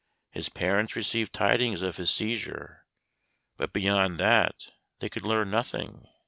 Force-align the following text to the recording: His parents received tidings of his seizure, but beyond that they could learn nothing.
His 0.31 0.49
parents 0.49 0.95
received 0.95 1.31
tidings 1.31 1.83
of 1.83 1.97
his 1.97 2.09
seizure, 2.09 2.87
but 3.55 3.71
beyond 3.71 4.17
that 4.19 4.71
they 4.97 5.09
could 5.09 5.21
learn 5.21 5.51
nothing. 5.51 6.07